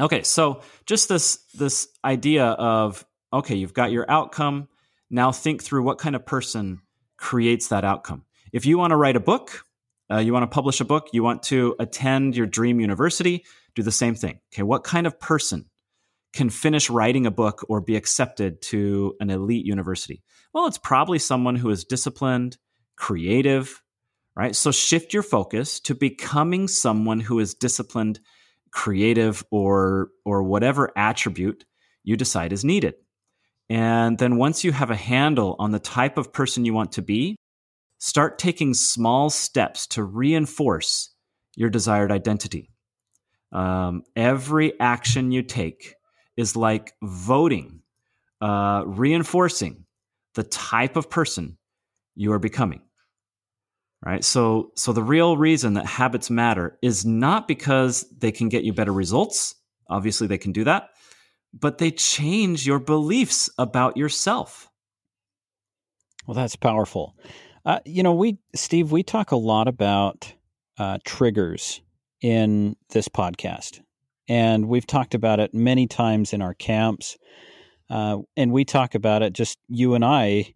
Okay, 0.00 0.22
so 0.22 0.60
just 0.86 1.08
this 1.08 1.38
this 1.54 1.88
idea 2.04 2.46
of 2.46 3.04
okay, 3.32 3.56
you've 3.56 3.74
got 3.74 3.90
your 3.90 4.08
outcome. 4.10 4.68
Now 5.10 5.32
think 5.32 5.62
through 5.62 5.82
what 5.82 5.98
kind 5.98 6.14
of 6.14 6.24
person 6.24 6.80
creates 7.16 7.68
that 7.68 7.84
outcome. 7.84 8.24
If 8.52 8.64
you 8.64 8.78
want 8.78 8.92
to 8.92 8.96
write 8.96 9.16
a 9.16 9.20
book, 9.20 9.64
uh, 10.10 10.18
you 10.18 10.32
want 10.32 10.44
to 10.44 10.54
publish 10.54 10.80
a 10.80 10.84
book, 10.84 11.08
you 11.12 11.22
want 11.22 11.42
to 11.44 11.74
attend 11.78 12.36
your 12.36 12.46
dream 12.46 12.80
university, 12.80 13.44
do 13.74 13.82
the 13.82 13.92
same 13.92 14.14
thing. 14.14 14.40
Okay, 14.52 14.62
what 14.62 14.84
kind 14.84 15.06
of 15.06 15.18
person 15.18 15.66
can 16.32 16.50
finish 16.50 16.90
writing 16.90 17.26
a 17.26 17.30
book 17.30 17.64
or 17.68 17.80
be 17.80 17.96
accepted 17.96 18.62
to 18.62 19.14
an 19.20 19.30
elite 19.30 19.66
university? 19.66 20.22
Well, 20.54 20.66
it's 20.66 20.78
probably 20.78 21.18
someone 21.18 21.56
who 21.56 21.70
is 21.70 21.84
disciplined, 21.84 22.58
creative, 22.96 23.82
right? 24.38 24.54
So 24.54 24.70
shift 24.70 25.12
your 25.12 25.24
focus 25.24 25.80
to 25.80 25.96
becoming 25.96 26.68
someone 26.68 27.18
who 27.18 27.40
is 27.40 27.54
disciplined, 27.54 28.20
creative, 28.70 29.44
or 29.50 30.10
or 30.24 30.44
whatever 30.44 30.92
attribute 30.96 31.64
you 32.04 32.16
decide 32.16 32.52
is 32.52 32.64
needed. 32.64 32.94
And 33.68 34.16
then 34.16 34.38
once 34.38 34.62
you 34.62 34.70
have 34.70 34.90
a 34.90 34.96
handle 34.96 35.56
on 35.58 35.72
the 35.72 35.80
type 35.80 36.16
of 36.16 36.32
person 36.32 36.64
you 36.64 36.72
want 36.72 36.92
to 36.92 37.02
be, 37.02 37.36
start 37.98 38.38
taking 38.38 38.74
small 38.74 39.28
steps 39.28 39.88
to 39.88 40.04
reinforce 40.04 41.12
your 41.56 41.68
desired 41.68 42.12
identity. 42.12 42.70
Um, 43.50 44.04
every 44.14 44.78
action 44.78 45.32
you 45.32 45.42
take 45.42 45.94
is 46.36 46.54
like 46.54 46.92
voting, 47.02 47.82
uh, 48.40 48.84
reinforcing 48.86 49.84
the 50.34 50.44
type 50.44 50.96
of 50.96 51.10
person 51.10 51.58
you 52.14 52.32
are 52.32 52.38
becoming. 52.38 52.82
Right. 54.04 54.24
So, 54.24 54.70
so 54.76 54.92
the 54.92 55.02
real 55.02 55.36
reason 55.36 55.74
that 55.74 55.84
habits 55.86 56.30
matter 56.30 56.78
is 56.82 57.04
not 57.04 57.48
because 57.48 58.06
they 58.16 58.30
can 58.30 58.48
get 58.48 58.62
you 58.62 58.72
better 58.72 58.92
results. 58.92 59.56
Obviously, 59.90 60.28
they 60.28 60.38
can 60.38 60.52
do 60.52 60.64
that, 60.64 60.90
but 61.52 61.78
they 61.78 61.90
change 61.90 62.64
your 62.64 62.78
beliefs 62.78 63.50
about 63.58 63.96
yourself. 63.96 64.70
Well, 66.26 66.36
that's 66.36 66.56
powerful. 66.56 67.16
Uh, 67.64 67.80
you 67.84 68.02
know, 68.02 68.14
we, 68.14 68.38
Steve, 68.54 68.92
we 68.92 69.02
talk 69.02 69.32
a 69.32 69.36
lot 69.36 69.66
about 69.66 70.32
uh, 70.78 70.98
triggers 71.04 71.80
in 72.20 72.76
this 72.90 73.08
podcast, 73.08 73.80
and 74.28 74.68
we've 74.68 74.86
talked 74.86 75.14
about 75.14 75.40
it 75.40 75.54
many 75.54 75.88
times 75.88 76.32
in 76.32 76.40
our 76.40 76.54
camps. 76.54 77.18
Uh, 77.90 78.18
and 78.36 78.52
we 78.52 78.64
talk 78.64 78.94
about 78.94 79.22
it 79.22 79.32
just 79.32 79.58
you 79.68 79.94
and 79.94 80.04
I 80.04 80.54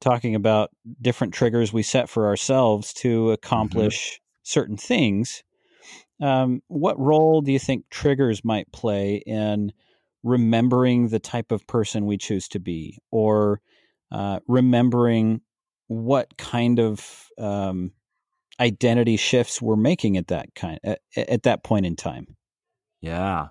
talking 0.00 0.34
about 0.34 0.70
different 1.00 1.34
triggers 1.34 1.72
we 1.72 1.82
set 1.82 2.08
for 2.08 2.26
ourselves 2.26 2.92
to 2.94 3.24
mm-hmm. 3.24 3.32
accomplish 3.32 4.12
mm-hmm. 4.12 4.20
certain 4.42 4.76
things. 4.76 5.42
Um, 6.20 6.62
what 6.68 6.98
role 6.98 7.40
do 7.40 7.52
you 7.52 7.58
think 7.58 7.84
triggers 7.90 8.44
might 8.44 8.70
play 8.72 9.22
in 9.26 9.72
remembering 10.22 11.08
the 11.08 11.18
type 11.18 11.50
of 11.50 11.66
person 11.66 12.04
we 12.04 12.18
choose 12.18 12.48
to 12.48 12.58
be, 12.58 12.98
or 13.10 13.60
uh, 14.12 14.40
remembering 14.46 15.40
what 15.86 16.36
kind 16.36 16.78
of 16.78 17.28
um, 17.38 17.92
identity 18.60 19.16
shifts 19.16 19.62
we're 19.62 19.76
making 19.76 20.16
at 20.16 20.28
that 20.28 20.54
kind 20.54 20.78
at, 20.84 21.00
at, 21.16 21.42
that 21.44 21.64
point 21.64 21.86
in 21.86 21.96
time. 21.96 22.36
Yeah, 23.00 23.48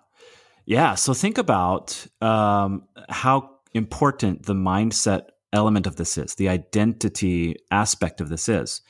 yeah. 0.65 0.93
So 0.93 1.15
think 1.15 1.39
about 1.39 2.05
um, 2.21 2.83
how 3.09 3.49
important 3.73 4.45
the 4.45 4.53
mindset 4.53 5.23
element 5.53 5.87
of 5.87 5.95
this 5.95 6.17
is, 6.17 6.35
the 6.35 6.49
identity 6.49 7.55
aspect 7.71 8.21
of 8.21 8.29
this 8.29 8.49
is. 8.49 8.81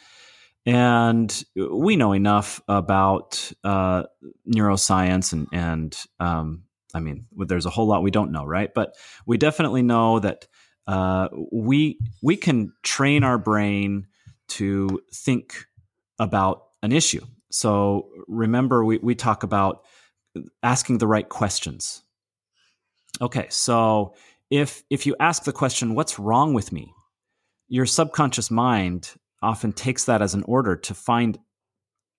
And 0.65 1.43
we 1.55 1.95
know 1.95 2.11
enough 2.11 2.61
about 2.67 3.51
uh, 3.63 4.03
neuroscience 4.47 5.33
and, 5.33 5.47
and 5.53 5.97
um, 6.19 6.63
I 6.93 6.99
mean, 6.99 7.25
there's 7.35 7.65
a 7.65 7.69
whole 7.69 7.87
lot 7.87 8.03
we 8.03 8.11
don't 8.11 8.31
know, 8.31 8.45
right? 8.45 8.73
But 8.73 8.95
we 9.25 9.37
definitely 9.37 9.83
know 9.83 10.19
that 10.19 10.47
uh, 10.87 11.29
we 11.51 11.99
we 12.23 12.35
can 12.35 12.73
train 12.81 13.23
our 13.23 13.37
brain 13.37 14.07
to 14.49 15.01
think 15.13 15.65
about 16.17 16.63
an 16.81 16.91
issue. 16.91 17.23
So 17.51 18.09
remember, 18.27 18.83
we, 18.83 18.97
we 18.97 19.15
talk 19.15 19.43
about 19.43 19.83
asking 20.63 20.97
the 20.97 21.07
right 21.07 21.27
questions. 21.27 22.01
Okay, 23.21 23.47
so 23.49 24.15
if 24.49 24.83
if 24.89 25.05
you 25.05 25.15
ask 25.19 25.43
the 25.43 25.53
question, 25.53 25.95
"What's 25.95 26.19
wrong 26.19 26.53
with 26.53 26.71
me?" 26.71 26.93
your 27.71 27.85
subconscious 27.85 28.49
mind 28.49 29.11
often 29.43 29.71
takes 29.71 30.05
that 30.05 30.23
as 30.23 30.33
an 30.33 30.43
order 30.47 30.75
to 30.75 30.95
find 30.95 31.37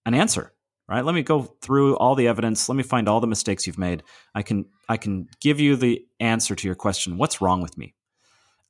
an 0.06 0.14
answer 0.14 0.52
right 0.88 1.04
let 1.04 1.14
me 1.14 1.22
go 1.22 1.42
through 1.60 1.96
all 1.96 2.14
the 2.14 2.28
evidence 2.28 2.68
let 2.68 2.76
me 2.76 2.84
find 2.84 3.08
all 3.08 3.20
the 3.20 3.26
mistakes 3.26 3.66
you've 3.66 3.76
made 3.76 4.02
i 4.34 4.42
can 4.42 4.64
i 4.88 4.96
can 4.96 5.28
give 5.40 5.58
you 5.58 5.74
the 5.74 6.06
answer 6.20 6.54
to 6.54 6.68
your 6.68 6.76
question 6.76 7.18
what's 7.18 7.40
wrong 7.40 7.60
with 7.60 7.76
me 7.76 7.94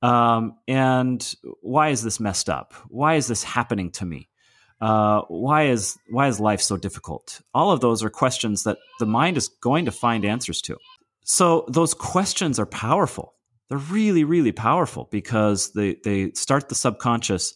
um, 0.03 0.57
and 0.67 1.35
why 1.61 1.91
is 1.91 2.03
this 2.03 2.21
messed 2.21 2.49
up? 2.49 2.75
Why 2.89 3.15
is 3.15 3.27
this 3.27 3.45
happening 3.45 3.91
to 3.93 4.05
me? 4.05 4.29
Uh, 4.81 5.23
why 5.29 5.65
is 5.65 5.99
why 6.09 6.27
is 6.29 6.41
life 6.41 6.63
so 6.63 6.77
difficult? 6.77 7.43
All 7.53 7.71
of 7.71 7.81
those 7.81 8.03
are 8.03 8.09
questions 8.09 8.63
that 8.63 8.79
the 8.99 9.07
mind 9.07 9.37
is 9.37 9.49
going 9.49 9.85
to 9.85 9.91
find 9.91 10.25
answers 10.25 10.63
to. 10.63 10.79
So 11.23 11.67
those 11.69 11.93
questions 11.93 12.59
are 12.59 12.67
powerful. 12.67 13.35
They're 13.71 13.79
really, 13.79 14.25
really 14.25 14.53
powerful 14.53 15.09
because 15.11 15.73
they 15.73 15.97
they 16.05 16.33
start 16.33 16.69
the 16.69 16.75
subconscious 16.75 17.55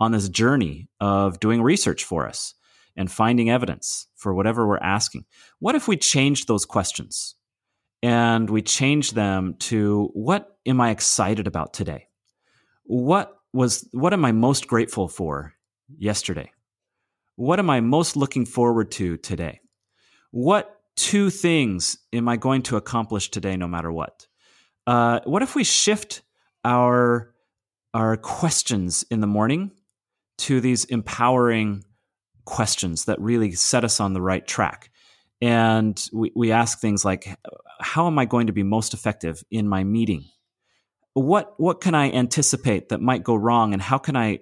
on 0.00 0.12
this 0.12 0.30
journey 0.30 0.88
of 1.00 1.40
doing 1.40 1.60
research 1.60 2.04
for 2.04 2.26
us 2.26 2.54
and 2.96 3.12
finding 3.12 3.50
evidence 3.50 4.06
for 4.14 4.32
whatever 4.32 4.66
we're 4.66 4.78
asking. 4.78 5.26
What 5.58 5.74
if 5.74 5.86
we 5.86 5.98
changed 5.98 6.48
those 6.48 6.64
questions? 6.64 7.34
and 8.02 8.48
we 8.48 8.62
changed 8.62 9.14
them 9.14 9.54
to 9.58 10.10
what 10.12 10.58
am 10.66 10.80
I 10.80 10.90
excited 10.90 11.46
about 11.46 11.74
today? 11.74 12.08
What 12.84 13.34
was 13.52 13.88
what 13.92 14.12
am 14.12 14.24
I 14.24 14.32
most 14.32 14.66
grateful 14.66 15.08
for 15.08 15.54
yesterday? 15.98 16.52
What 17.36 17.58
am 17.58 17.68
I 17.70 17.80
most 17.80 18.16
looking 18.16 18.46
forward 18.46 18.90
to 18.92 19.16
today? 19.16 19.60
What 20.30 20.72
two 20.96 21.30
things 21.30 21.98
am 22.12 22.28
I 22.28 22.36
going 22.36 22.62
to 22.62 22.76
accomplish 22.76 23.30
today 23.30 23.56
no 23.56 23.66
matter 23.66 23.92
what? 23.92 24.26
Uh, 24.86 25.20
what 25.24 25.42
if 25.42 25.54
we 25.54 25.64
shift 25.64 26.22
our 26.64 27.32
our 27.94 28.16
questions 28.16 29.04
in 29.10 29.20
the 29.20 29.26
morning 29.26 29.72
to 30.38 30.60
these 30.60 30.84
empowering 30.84 31.82
questions 32.44 33.06
that 33.06 33.20
really 33.20 33.52
set 33.52 33.84
us 33.84 34.00
on 34.00 34.12
the 34.12 34.20
right 34.20 34.46
track? 34.46 34.90
And 35.40 36.02
we, 36.12 36.32
we 36.34 36.52
ask 36.52 36.78
things 36.78 37.04
like, 37.04 37.38
how 37.80 38.06
am 38.06 38.18
I 38.18 38.24
going 38.24 38.46
to 38.46 38.52
be 38.52 38.62
most 38.62 38.94
effective 38.94 39.42
in 39.50 39.68
my 39.68 39.84
meeting? 39.84 40.24
What, 41.14 41.54
what 41.58 41.80
can 41.80 41.94
I 41.94 42.10
anticipate 42.10 42.90
that 42.90 43.00
might 43.00 43.22
go 43.22 43.34
wrong 43.34 43.72
and 43.72 43.80
how 43.80 43.98
can 43.98 44.16
I 44.16 44.40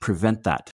prevent 0.00 0.44
that? 0.44 0.70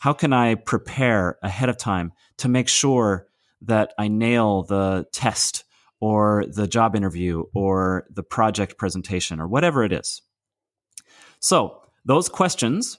How 0.00 0.12
can 0.12 0.32
I 0.32 0.54
prepare 0.54 1.38
ahead 1.42 1.68
of 1.68 1.76
time 1.76 2.12
to 2.38 2.48
make 2.48 2.68
sure 2.68 3.26
that 3.62 3.94
I 3.98 4.08
nail 4.08 4.62
the 4.62 5.06
test 5.12 5.64
or 6.02 6.44
the 6.48 6.66
job 6.66 6.96
interview 6.96 7.44
or 7.54 8.08
the 8.10 8.24
project 8.24 8.76
presentation 8.76 9.38
or 9.38 9.46
whatever 9.46 9.84
it 9.84 9.92
is? 9.92 10.20
So, 11.38 11.80
those 12.04 12.28
questions, 12.28 12.98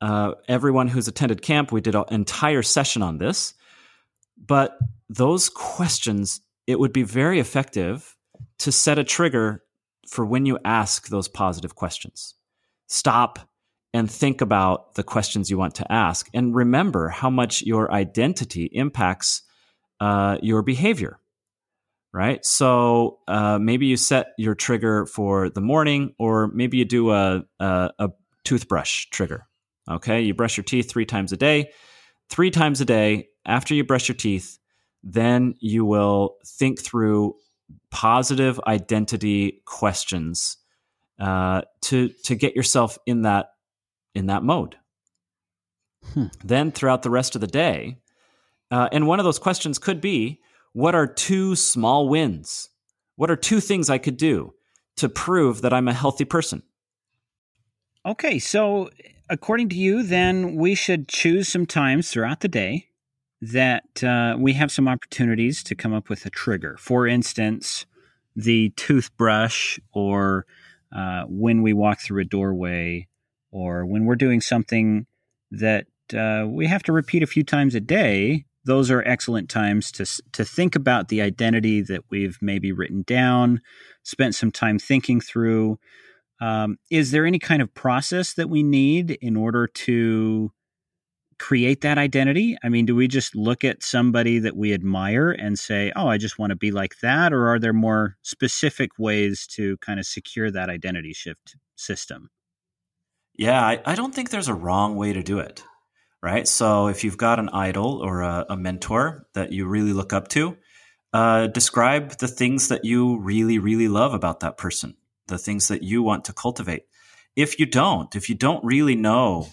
uh, 0.00 0.34
everyone 0.46 0.86
who's 0.86 1.08
attended 1.08 1.42
camp, 1.42 1.72
we 1.72 1.80
did 1.80 1.96
an 1.96 2.04
entire 2.10 2.62
session 2.62 3.02
on 3.02 3.18
this. 3.18 3.54
But 4.38 4.78
those 5.08 5.48
questions, 5.48 6.40
it 6.68 6.78
would 6.78 6.92
be 6.92 7.02
very 7.02 7.40
effective 7.40 8.16
to 8.60 8.70
set 8.70 8.96
a 8.96 9.04
trigger 9.04 9.64
for 10.06 10.24
when 10.24 10.46
you 10.46 10.56
ask 10.64 11.08
those 11.08 11.26
positive 11.26 11.74
questions. 11.74 12.36
Stop 12.86 13.40
and 13.92 14.08
think 14.08 14.40
about 14.40 14.94
the 14.94 15.02
questions 15.02 15.50
you 15.50 15.58
want 15.58 15.74
to 15.74 15.92
ask 15.92 16.28
and 16.32 16.54
remember 16.54 17.08
how 17.08 17.28
much 17.28 17.62
your 17.62 17.92
identity 17.92 18.70
impacts 18.72 19.42
uh, 19.98 20.38
your 20.42 20.62
behavior 20.62 21.19
right 22.12 22.44
so 22.44 23.18
uh, 23.28 23.58
maybe 23.58 23.86
you 23.86 23.96
set 23.96 24.28
your 24.36 24.54
trigger 24.54 25.06
for 25.06 25.48
the 25.48 25.60
morning 25.60 26.14
or 26.18 26.48
maybe 26.48 26.76
you 26.76 26.84
do 26.84 27.10
a, 27.10 27.42
a, 27.58 27.90
a 27.98 28.10
toothbrush 28.44 29.06
trigger 29.10 29.46
okay 29.88 30.20
you 30.20 30.34
brush 30.34 30.56
your 30.56 30.64
teeth 30.64 30.90
three 30.90 31.06
times 31.06 31.32
a 31.32 31.36
day 31.36 31.70
three 32.30 32.50
times 32.50 32.80
a 32.80 32.84
day 32.84 33.28
after 33.44 33.74
you 33.74 33.84
brush 33.84 34.08
your 34.08 34.16
teeth, 34.16 34.58
then 35.02 35.54
you 35.60 35.84
will 35.84 36.36
think 36.46 36.80
through 36.80 37.34
positive 37.90 38.60
identity 38.66 39.62
questions 39.66 40.56
uh, 41.18 41.62
to 41.82 42.08
to 42.24 42.34
get 42.34 42.56
yourself 42.56 42.98
in 43.06 43.22
that 43.22 43.50
in 44.14 44.26
that 44.26 44.42
mode. 44.42 44.76
Hmm. 46.14 46.26
Then 46.42 46.72
throughout 46.72 47.02
the 47.02 47.10
rest 47.10 47.34
of 47.34 47.40
the 47.40 47.46
day, 47.46 47.98
uh, 48.70 48.88
and 48.90 49.06
one 49.06 49.18
of 49.18 49.24
those 49.24 49.38
questions 49.38 49.78
could 49.78 50.00
be, 50.00 50.40
what 50.72 50.94
are 50.94 51.06
two 51.06 51.56
small 51.56 52.08
wins? 52.08 52.68
What 53.16 53.30
are 53.30 53.36
two 53.36 53.60
things 53.60 53.90
I 53.90 53.98
could 53.98 54.16
do 54.16 54.54
to 54.96 55.08
prove 55.08 55.62
that 55.62 55.72
I'm 55.72 55.88
a 55.88 55.92
healthy 55.92 56.24
person? 56.24 56.62
Okay, 58.06 58.38
so 58.38 58.88
according 59.28 59.68
to 59.70 59.76
you, 59.76 60.02
then 60.02 60.56
we 60.56 60.74
should 60.74 61.08
choose 61.08 61.48
some 61.48 61.66
times 61.66 62.10
throughout 62.10 62.40
the 62.40 62.48
day 62.48 62.88
that 63.42 64.02
uh, 64.04 64.36
we 64.38 64.52
have 64.54 64.72
some 64.72 64.88
opportunities 64.88 65.62
to 65.64 65.74
come 65.74 65.92
up 65.92 66.08
with 66.08 66.26
a 66.26 66.30
trigger. 66.30 66.76
For 66.78 67.06
instance, 67.06 67.86
the 68.36 68.70
toothbrush, 68.76 69.78
or 69.92 70.46
uh, 70.94 71.24
when 71.26 71.62
we 71.62 71.72
walk 71.72 72.00
through 72.00 72.22
a 72.22 72.24
doorway, 72.26 73.08
or 73.50 73.86
when 73.86 74.04
we're 74.04 74.16
doing 74.16 74.40
something 74.40 75.06
that 75.50 75.86
uh, 76.14 76.46
we 76.46 76.66
have 76.66 76.82
to 76.84 76.92
repeat 76.92 77.22
a 77.22 77.26
few 77.26 77.44
times 77.44 77.74
a 77.74 77.80
day. 77.80 78.44
Those 78.70 78.88
are 78.92 79.02
excellent 79.04 79.48
times 79.48 79.90
to 79.90 80.06
to 80.30 80.44
think 80.44 80.76
about 80.76 81.08
the 81.08 81.22
identity 81.22 81.82
that 81.82 82.04
we've 82.08 82.38
maybe 82.40 82.70
written 82.70 83.02
down, 83.02 83.62
spent 84.04 84.36
some 84.36 84.52
time 84.52 84.78
thinking 84.78 85.20
through. 85.20 85.80
Um, 86.40 86.78
is 86.88 87.10
there 87.10 87.26
any 87.26 87.40
kind 87.40 87.62
of 87.62 87.74
process 87.74 88.34
that 88.34 88.48
we 88.48 88.62
need 88.62 89.10
in 89.20 89.36
order 89.36 89.66
to 89.66 90.52
create 91.40 91.80
that 91.80 91.98
identity? 91.98 92.56
I 92.62 92.68
mean, 92.68 92.86
do 92.86 92.94
we 92.94 93.08
just 93.08 93.34
look 93.34 93.64
at 93.64 93.82
somebody 93.82 94.38
that 94.38 94.56
we 94.56 94.72
admire 94.72 95.32
and 95.32 95.58
say, 95.58 95.90
oh, 95.96 96.06
I 96.06 96.16
just 96.16 96.38
want 96.38 96.50
to 96.50 96.56
be 96.56 96.70
like 96.70 97.00
that? 97.02 97.32
Or 97.32 97.48
are 97.48 97.58
there 97.58 97.72
more 97.72 98.18
specific 98.22 98.92
ways 99.00 99.48
to 99.56 99.78
kind 99.78 99.98
of 99.98 100.06
secure 100.06 100.48
that 100.52 100.70
identity 100.70 101.12
shift 101.12 101.56
system? 101.74 102.30
Yeah, 103.34 103.60
I, 103.60 103.80
I 103.84 103.96
don't 103.96 104.14
think 104.14 104.30
there's 104.30 104.46
a 104.46 104.54
wrong 104.54 104.94
way 104.94 105.12
to 105.12 105.24
do 105.24 105.40
it, 105.40 105.64
right? 106.22 106.46
So 106.46 106.88
if 106.88 107.04
you've 107.04 107.16
got 107.16 107.38
an 107.38 107.48
idol 107.50 108.02
or 108.02 108.20
a, 108.22 108.46
a 108.50 108.56
mentor 108.56 109.26
that 109.34 109.52
you 109.52 109.66
really 109.66 109.92
look 109.92 110.12
up 110.12 110.28
to, 110.28 110.56
uh, 111.12 111.48
describe 111.48 112.18
the 112.18 112.28
things 112.28 112.68
that 112.68 112.84
you 112.84 113.18
really, 113.18 113.58
really 113.58 113.88
love 113.88 114.14
about 114.14 114.40
that 114.40 114.56
person, 114.56 114.96
the 115.26 115.38
things 115.38 115.68
that 115.68 115.82
you 115.82 116.02
want 116.02 116.26
to 116.26 116.32
cultivate. 116.32 116.84
If 117.36 117.58
you 117.58 117.66
don't, 117.66 118.14
if 118.14 118.28
you 118.28 118.34
don't 118.34 118.64
really 118.64 118.96
know 118.96 119.48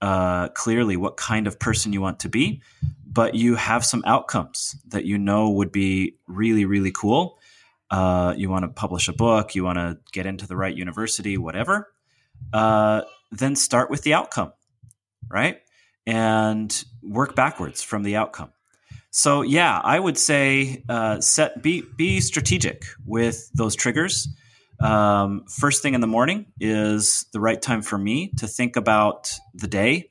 uh, 0.00 0.48
clearly 0.48 0.96
what 0.96 1.16
kind 1.16 1.46
of 1.46 1.58
person 1.58 1.92
you 1.92 2.00
want 2.00 2.20
to 2.20 2.28
be, 2.28 2.62
but 3.06 3.34
you 3.34 3.56
have 3.56 3.84
some 3.84 4.02
outcomes 4.06 4.76
that 4.88 5.04
you 5.04 5.18
know 5.18 5.50
would 5.50 5.72
be 5.72 6.16
really, 6.26 6.64
really 6.64 6.92
cool. 6.92 7.38
Uh, 7.90 8.34
you 8.36 8.48
want 8.48 8.64
to 8.64 8.68
publish 8.68 9.08
a 9.08 9.12
book, 9.12 9.54
you 9.54 9.64
want 9.64 9.76
to 9.76 9.98
get 10.12 10.26
into 10.26 10.46
the 10.46 10.56
right 10.56 10.76
university, 10.76 11.36
whatever. 11.36 11.92
Uh, 12.52 13.02
then 13.32 13.56
start 13.56 13.90
with 13.90 14.02
the 14.02 14.14
outcome, 14.14 14.52
right? 15.28 15.58
And 16.10 16.84
work 17.02 17.36
backwards 17.36 17.82
from 17.82 18.02
the 18.02 18.16
outcome. 18.16 18.50
So 19.10 19.42
yeah, 19.42 19.80
I 19.82 19.98
would 19.98 20.18
say 20.18 20.82
uh, 20.88 21.20
set 21.20 21.62
be 21.62 21.82
be 21.96 22.20
strategic 22.20 22.84
with 23.04 23.50
those 23.54 23.76
triggers. 23.76 24.28
Um, 24.80 25.44
first 25.48 25.82
thing 25.82 25.94
in 25.94 26.00
the 26.00 26.06
morning 26.06 26.46
is 26.58 27.26
the 27.32 27.40
right 27.40 27.60
time 27.60 27.82
for 27.82 27.98
me 27.98 28.32
to 28.38 28.48
think 28.48 28.76
about 28.76 29.32
the 29.54 29.68
day 29.68 30.10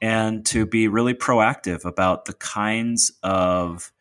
and 0.00 0.44
to 0.46 0.66
be 0.66 0.88
really 0.88 1.14
proactive 1.14 1.84
about 1.84 2.24
the 2.26 2.34
kinds 2.34 3.12
of 3.22 3.92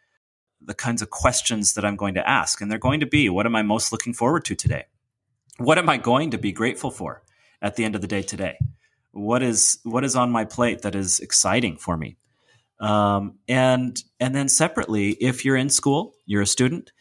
the 0.62 0.74
kinds 0.74 1.02
of 1.02 1.10
questions 1.10 1.74
that 1.74 1.86
I'm 1.86 1.96
going 1.96 2.16
to 2.16 2.30
ask. 2.30 2.62
And 2.62 2.70
they're 2.72 2.78
going 2.78 3.00
to 3.00 3.06
be 3.06 3.30
what 3.30 3.46
am 3.46 3.56
I 3.56 3.62
most 3.62 3.92
looking 3.92 4.14
forward 4.14 4.46
to 4.46 4.56
today? 4.56 4.86
What 5.58 5.78
am 5.78 5.90
I 5.90 5.98
going 5.98 6.32
to 6.32 6.38
be 6.38 6.52
grateful 6.52 6.92
for 6.92 7.24
at 7.62 7.76
the 7.76 7.86
end 7.86 7.96
of 7.96 8.02
the 8.02 8.08
day 8.08 8.22
today? 8.22 8.58
What 9.12 9.44
is 9.44 9.80
what 9.84 10.04
is 10.04 10.16
on 10.16 10.32
my 10.32 10.46
plate 10.46 10.84
that 10.84 10.96
is 10.96 11.20
exciting 11.20 11.78
for 11.78 11.98
me? 11.98 12.18
Um, 12.80 13.40
and 13.48 14.02
and 14.20 14.36
then 14.36 14.50
separately, 14.50 15.12
if 15.12 15.44
you're 15.44 15.58
in 15.58 15.70
school, 15.70 16.14
you're 16.26 16.44
a 16.44 16.48
student, 16.48 16.92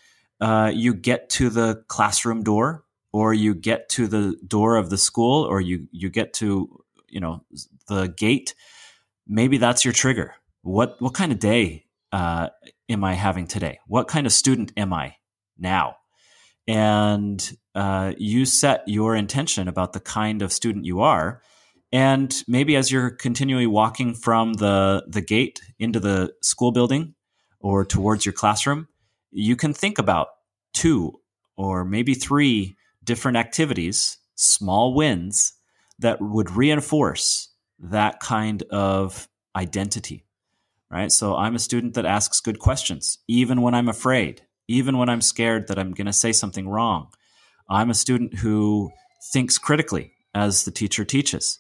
uh, 0.41 0.73
you 0.75 0.95
get 0.95 1.29
to 1.31 1.51
the 1.51 1.85
classroom 1.89 2.43
door 2.43 2.85
or 3.13 3.35
you 3.35 3.55
get 3.55 3.89
to 3.91 4.07
the 4.07 4.37
door 4.47 4.77
of 4.77 4.91
the 4.91 4.99
school 4.99 5.45
or 5.45 5.61
you 5.61 5.89
you 5.93 6.11
get 6.11 6.33
to 6.35 6.83
you 7.09 7.21
know 7.21 7.45
the 7.89 8.09
gate 8.09 8.55
maybe 9.29 9.59
that's 9.59 9.85
your 9.85 9.93
trigger. 9.93 10.35
What 10.63 11.01
what 11.01 11.15
kind 11.15 11.31
of 11.31 11.39
day 11.39 11.85
uh, 12.11 12.49
am 12.89 13.05
i 13.05 13.13
having 13.13 13.47
today? 13.47 13.79
What 13.87 14.09
kind 14.09 14.27
of 14.27 14.33
student 14.33 14.73
am 14.77 14.93
i 14.93 15.17
now? 15.59 15.97
And 16.67 17.57
uh, 17.75 18.15
you 18.19 18.45
set 18.45 18.83
your 18.87 19.15
intention 19.15 19.69
about 19.69 19.93
the 19.93 20.01
kind 20.01 20.43
of 20.43 20.53
student 20.53 20.85
you 20.85 21.01
are 21.01 21.43
and 21.93 22.43
maybe 22.47 22.77
as 22.77 22.93
you're 22.93 23.11
continually 23.11 23.67
walking 23.67 24.15
from 24.15 24.55
the 24.55 25.05
the 25.09 25.21
gate 25.21 25.61
into 25.79 26.01
the 26.01 26.33
school 26.43 26.73
building 26.73 27.15
or 27.61 27.85
towards 27.85 28.25
your 28.27 28.33
classroom 28.33 28.89
you 29.31 29.57
can 29.57 29.75
think 29.75 29.99
about 29.99 30.29
two 30.73 31.21
or 31.57 31.85
maybe 31.85 32.15
three 32.15 32.77
different 33.05 33.37
activities, 33.37 34.19
small 34.35 34.95
wins 34.95 35.55
that 35.99 36.21
would 36.21 36.51
reinforce 36.51 37.51
that 37.79 38.21
kind 38.21 38.63
of 38.71 39.29
identity, 39.57 40.25
right? 40.91 41.11
So 41.11 41.37
I'm 41.37 41.55
a 41.55 41.61
student 41.61 41.95
that 41.95 42.07
asks 42.07 42.41
good 42.41 42.59
questions, 42.59 43.19
even 43.27 43.63
when 43.63 43.75
I'm 43.75 43.89
afraid, 43.89 44.43
even 44.69 44.99
when 44.99 45.09
I'm 45.09 45.21
scared 45.21 45.69
that 45.69 45.79
I'm 45.79 45.93
going 45.93 46.07
to 46.07 46.13
say 46.13 46.33
something 46.33 46.69
wrong. 46.69 47.09
I'm 47.69 47.91
a 47.91 47.95
student 47.95 48.35
who 48.35 48.91
thinks 49.33 49.59
critically 49.59 50.13
as 50.35 50.65
the 50.65 50.71
teacher 50.71 51.05
teaches. 51.05 51.59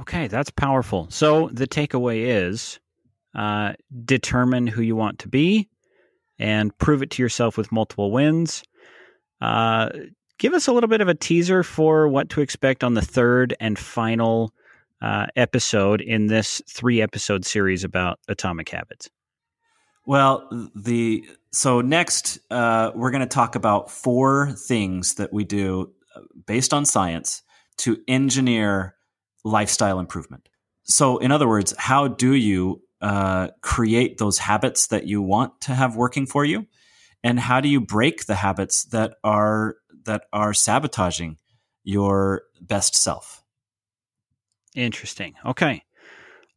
Okay, 0.00 0.28
that's 0.28 0.50
powerful. 0.50 1.06
So 1.10 1.48
the 1.52 1.66
takeaway 1.66 2.24
is 2.26 2.80
uh, 3.34 3.74
determine 4.04 4.66
who 4.66 4.82
you 4.82 4.96
want 4.96 5.18
to 5.20 5.28
be 5.28 5.68
and 6.38 6.76
prove 6.78 7.02
it 7.02 7.10
to 7.10 7.22
yourself 7.22 7.58
with 7.58 7.70
multiple 7.70 8.10
wins. 8.10 8.62
Uh, 9.40 9.90
give 10.38 10.54
us 10.54 10.66
a 10.66 10.72
little 10.72 10.88
bit 10.88 11.00
of 11.02 11.08
a 11.08 11.14
teaser 11.14 11.62
for 11.62 12.08
what 12.08 12.30
to 12.30 12.40
expect 12.40 12.82
on 12.82 12.94
the 12.94 13.02
third 13.02 13.54
and 13.60 13.78
final 13.78 14.54
uh, 15.02 15.26
episode 15.36 16.00
in 16.00 16.26
this 16.26 16.62
three 16.68 17.02
episode 17.02 17.44
series 17.44 17.84
about 17.84 18.18
atomic 18.28 18.68
habits. 18.70 19.10
Well, 20.06 20.48
the 20.74 21.24
so 21.52 21.82
next 21.82 22.38
uh, 22.50 22.90
we're 22.94 23.10
going 23.10 23.20
to 23.20 23.26
talk 23.26 23.54
about 23.54 23.90
four 23.90 24.52
things 24.52 25.14
that 25.14 25.32
we 25.32 25.44
do 25.44 25.92
uh, 26.16 26.20
based 26.46 26.72
on 26.72 26.86
science 26.86 27.42
to 27.78 27.98
engineer 28.08 28.94
lifestyle 29.44 29.98
improvement. 29.98 30.48
So, 30.84 31.18
in 31.18 31.32
other 31.32 31.48
words, 31.48 31.74
how 31.78 32.08
do 32.08 32.34
you 32.34 32.82
uh, 33.00 33.48
create 33.62 34.18
those 34.18 34.38
habits 34.38 34.88
that 34.88 35.06
you 35.06 35.22
want 35.22 35.60
to 35.62 35.74
have 35.74 35.96
working 35.96 36.26
for 36.26 36.44
you? 36.44 36.66
and 37.22 37.38
how 37.38 37.60
do 37.60 37.68
you 37.68 37.80
break 37.80 38.26
the 38.26 38.34
habits 38.34 38.84
that 38.86 39.14
are 39.24 39.76
that 40.04 40.24
are 40.32 40.54
sabotaging 40.54 41.36
your 41.84 42.42
best 42.60 42.94
self 42.94 43.42
interesting 44.74 45.34
okay 45.44 45.82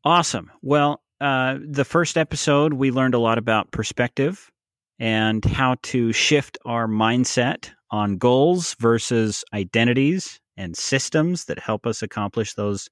awesome 0.04 0.52
well 0.62 1.02
uh, 1.22 1.58
the 1.66 1.86
first 1.86 2.18
episode 2.18 2.74
we 2.74 2.92
learned 2.92 3.14
a 3.14 3.20
lot 3.20 3.38
about 3.38 3.72
perspective 3.72 4.52
and 5.00 5.44
how 5.46 5.76
to 5.82 6.12
shift 6.12 6.58
our 6.66 6.88
mindset 6.88 7.72
on 7.94 8.18
goals 8.18 8.76
versus 8.80 9.46
identities 9.54 10.42
and 10.58 10.76
systems 10.76 11.46
that 11.46 11.60
help 11.60 11.88
us 11.88 12.02
accomplish 12.02 12.56
those 12.56 12.90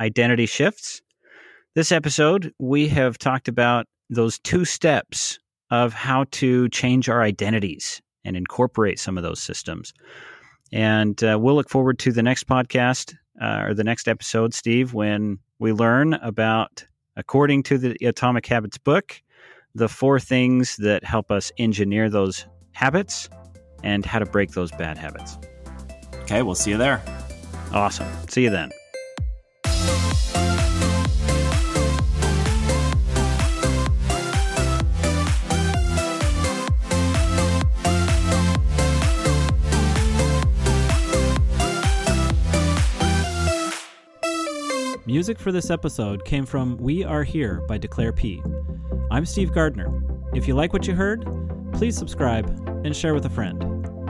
identity 0.00 0.46
shifts 0.46 1.02
this 1.74 1.90
episode 1.90 2.54
we 2.60 2.86
have 2.86 3.18
talked 3.18 3.48
about 3.48 3.86
those 4.08 4.38
two 4.38 4.64
steps 4.64 5.40
of 5.72 5.92
how 5.92 6.24
to 6.30 6.68
change 6.68 7.08
our 7.08 7.20
identities 7.20 8.00
and 8.24 8.36
incorporate 8.36 9.00
some 9.00 9.16
of 9.16 9.24
those 9.24 9.42
systems. 9.42 9.92
And 10.72 11.22
uh, 11.24 11.36
we'll 11.40 11.56
look 11.56 11.68
forward 11.68 11.98
to 12.00 12.12
the 12.12 12.22
next 12.22 12.46
podcast 12.46 13.12
uh, 13.42 13.64
or 13.66 13.74
the 13.74 13.82
next 13.82 14.06
episode, 14.06 14.54
Steve, 14.54 14.94
when 14.94 15.40
we 15.58 15.72
learn 15.72 16.14
about, 16.14 16.86
according 17.16 17.64
to 17.64 17.76
the 17.76 18.06
Atomic 18.06 18.46
Habits 18.46 18.78
book, 18.78 19.20
the 19.74 19.88
four 19.88 20.20
things 20.20 20.76
that 20.76 21.02
help 21.02 21.32
us 21.32 21.50
engineer 21.58 22.08
those 22.08 22.46
habits 22.70 23.28
and 23.84 24.04
how 24.04 24.18
to 24.18 24.26
break 24.26 24.50
those 24.50 24.72
bad 24.72 24.98
habits. 24.98 25.38
Okay, 26.22 26.42
we'll 26.42 26.54
see 26.56 26.70
you 26.70 26.78
there. 26.78 27.02
Awesome. 27.72 28.08
See 28.28 28.42
you 28.42 28.50
then. 28.50 28.70
Music 45.06 45.38
for 45.38 45.52
this 45.52 45.70
episode 45.70 46.24
came 46.24 46.46
from 46.46 46.76
We 46.78 47.04
Are 47.04 47.22
Here 47.22 47.60
by 47.68 47.76
Declare 47.78 48.14
P. 48.14 48.42
I'm 49.10 49.26
Steve 49.26 49.52
Gardner. 49.52 50.02
If 50.34 50.48
you 50.48 50.54
like 50.54 50.72
what 50.72 50.88
you 50.88 50.94
heard, 50.94 51.24
please 51.72 51.96
subscribe 51.96 52.48
and 52.84 52.96
share 52.96 53.14
with 53.14 53.26
a 53.26 53.30
friend. 53.30 53.73